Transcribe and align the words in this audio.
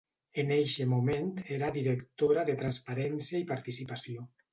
En 0.43 0.51
eixe 0.53 0.85
moment 0.93 1.27
era 1.57 1.69
Directora 1.75 2.45
de 2.47 2.55
Transparència 2.63 3.43
i 3.43 3.47
Participació. 3.53 4.27